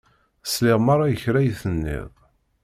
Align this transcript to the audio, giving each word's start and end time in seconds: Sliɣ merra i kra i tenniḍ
Sliɣ 0.45 0.77
merra 0.81 1.05
i 1.13 1.15
kra 1.23 1.39
i 1.43 1.51
tenniḍ 1.61 2.09